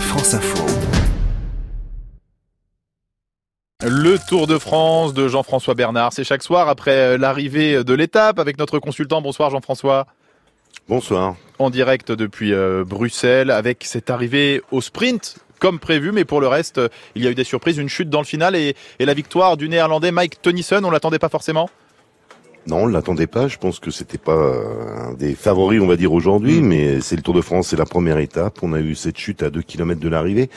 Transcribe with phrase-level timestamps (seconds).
[0.00, 0.64] France Info.
[3.82, 8.58] Le Tour de France de Jean-François Bernard, c'est chaque soir après l'arrivée de l'étape avec
[8.58, 9.20] notre consultant.
[9.22, 10.06] Bonsoir Jean-François.
[10.88, 11.36] Bonsoir.
[11.58, 16.48] En direct depuis euh, Bruxelles avec cette arrivée au sprint comme prévu, mais pour le
[16.48, 16.80] reste,
[17.14, 19.68] il y a eu des surprises, une chute dans le final et, la victoire du
[19.68, 21.70] néerlandais Mike Tennyson, on l'attendait pas forcément
[22.66, 23.46] non, on ne l'attendait pas.
[23.48, 26.66] Je pense que c'était pas un des favoris, on va dire aujourd'hui, mm.
[26.66, 28.58] mais c'est le Tour de France, c'est la première étape.
[28.62, 30.50] On a eu cette chute à deux kilomètres de l'arrivée.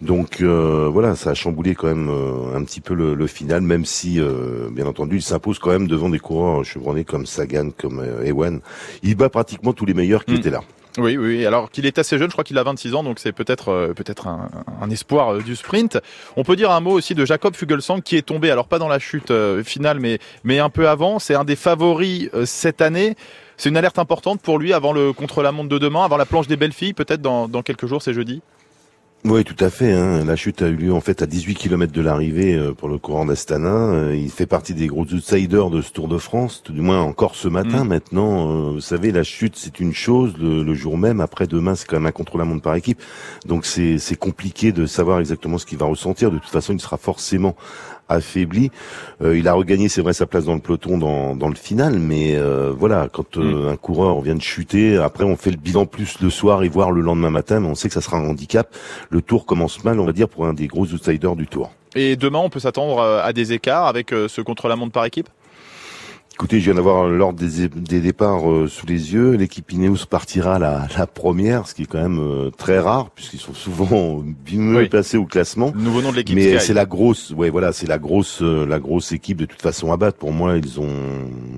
[0.00, 3.84] Donc euh, voilà, ça a chamboulé quand même euh, un petit peu le, final, même
[3.84, 8.02] si, euh, bien entendu, il s'impose quand même devant des coureurs chevronnés comme Sagan, comme
[8.24, 8.60] Ewan.
[9.02, 10.36] Il bat pratiquement tous les meilleurs qui hmm.
[10.36, 10.62] étaient là.
[10.98, 11.46] Oui, oui.
[11.46, 14.26] Alors qu'il est assez jeune, je crois qu'il a 26 ans, donc c'est peut-être peut-être
[14.26, 15.98] un, espoir du sprint.
[16.36, 18.88] On peut dire un mot aussi de Jacob Fugelsang qui est tombé, alors pas dans
[18.88, 19.32] la chute
[19.62, 21.18] finale, mais mais un peu avant.
[21.20, 23.14] C'est un des favoris cette année.
[23.56, 26.56] C'est une alerte importante pour lui avant le contre-la-montre de demain, avant la planche des
[26.56, 28.40] belles filles, peut-être dans, dans quelques jours, c'est jeudi.
[29.26, 29.92] Oui, tout à fait.
[29.92, 30.24] Hein.
[30.24, 32.96] La chute a eu lieu en fait à 18 km de l'arrivée euh, pour le
[32.96, 33.68] courant d'Astana.
[33.68, 37.02] Euh, il fait partie des gros outsiders de ce Tour de France, tout du moins
[37.02, 37.84] encore ce matin.
[37.84, 37.88] Mm.
[37.88, 41.20] Maintenant, euh, vous savez, la chute c'est une chose, le, jour même.
[41.20, 43.02] Après demain, c'est quand même un contre-la-montre par équipe,
[43.44, 46.30] donc c'est compliqué de savoir exactement ce qu'il va ressentir.
[46.30, 47.56] De toute façon, il sera forcément
[48.10, 48.70] affaibli.
[49.22, 51.98] Euh, il a regagné, c'est vrai, sa place dans le peloton dans, dans le final,
[51.98, 53.72] mais euh, voilà, quand euh, mm.
[53.72, 56.90] un coureur vient de chuter, après on fait le bilan plus le soir et voir
[56.90, 58.74] le lendemain matin, mais on sait que ça sera un handicap.
[59.08, 61.70] Le tour commence mal, on va dire, pour un des gros outsiders du tour.
[61.96, 65.28] Et demain, on peut s'attendre à des écarts avec ce contre-la-montre par équipe?
[66.40, 69.32] Écoutez, je viens d'avoir l'ordre des, des, départs euh, sous les yeux.
[69.32, 73.40] L'équipe Ineos partira la, la, première, ce qui est quand même euh, très rare puisqu'ils
[73.40, 75.70] sont souvent mieux placés au classement.
[75.76, 76.34] Nouveau nom de l'équipe.
[76.34, 79.60] Mais c'est la grosse, ouais, voilà, c'est la grosse, euh, la grosse équipe de toute
[79.60, 80.16] façon à battre.
[80.16, 80.88] Pour moi, ils ont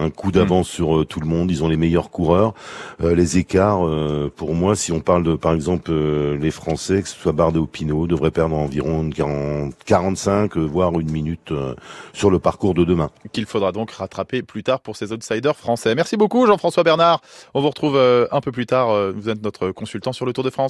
[0.00, 0.74] un coup d'avance hmm.
[0.74, 1.52] sur tout le monde.
[1.52, 2.52] Ils ont les meilleurs coureurs.
[3.00, 3.88] les écarts,
[4.34, 7.66] pour moi, si on parle de, par exemple, les Français, que ce soit Bardet ou
[7.66, 11.52] Pinot, devraient perdre environ 40, 45, voire une minute
[12.12, 13.10] sur le parcours de demain.
[13.30, 15.94] Qu'il faudra donc rattraper plus pour ces outsiders français.
[15.94, 17.20] Merci beaucoup Jean-François Bernard.
[17.54, 18.90] On vous retrouve euh, un peu plus tard.
[18.90, 20.62] Euh, vous êtes notre consultant sur le Tour de France.